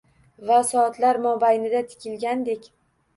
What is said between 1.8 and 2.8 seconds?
tikilgandek.